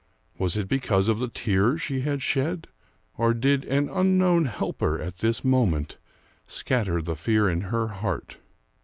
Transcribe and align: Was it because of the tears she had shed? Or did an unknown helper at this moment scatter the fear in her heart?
Was 0.39 0.57
it 0.57 0.67
because 0.67 1.07
of 1.07 1.19
the 1.19 1.27
tears 1.27 1.79
she 1.79 2.01
had 2.01 2.23
shed? 2.23 2.65
Or 3.19 3.35
did 3.35 3.63
an 3.65 3.87
unknown 3.87 4.45
helper 4.45 4.99
at 4.99 5.17
this 5.19 5.43
moment 5.45 5.99
scatter 6.47 7.03
the 7.03 7.15
fear 7.15 7.47
in 7.47 7.61
her 7.61 7.89
heart? 7.89 8.37